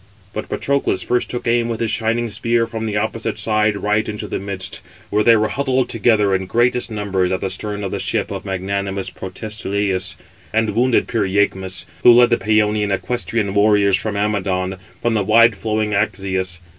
But 0.33 0.49
Patroclus 0.49 1.03
first 1.03 1.29
took 1.29 1.47
aim 1.47 1.69
with 1.69 1.79
his 1.79 1.91
shining 1.91 2.31
spear 2.31 2.65
from 2.65 2.87
the 2.87 2.97
opposite 2.97 3.37
side 3.37 3.77
right 3.77 4.09
into 4.09 4.27
the 4.27 4.39
midst, 4.39 4.81
where 5.11 5.23
they 5.23 5.35
were 5.37 5.47
huddled 5.49 5.89
together 5.89 6.33
in 6.33 6.47
greatest 6.47 6.89
numbers 6.89 7.31
at 7.31 7.39
the 7.41 7.51
stern 7.51 7.83
of 7.83 7.91
the 7.91 7.99
ship 7.99 8.31
of 8.31 8.43
magnanimous 8.43 9.11
Protesilaus, 9.11 10.15
and 10.51 10.73
wounded 10.73 11.07
Pyræchmes, 11.07 11.85
who 12.01 12.13
led 12.13 12.31
the 12.31 12.37
Pæonian 12.37 12.91
equestrian 12.91 13.53
warriors 13.53 13.95
from 13.95 14.17
Amydon, 14.17 14.77
from 15.03 15.13
the 15.13 15.21
wide 15.23 15.55
flowing 15.55 15.91
Axius. 15.93 16.57